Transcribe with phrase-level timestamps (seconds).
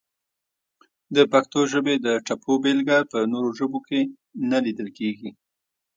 [1.15, 3.99] د پښتو ژبې د ټپو بېلګه په نورو ژبو کې
[4.49, 5.29] نه لیدل کیږي!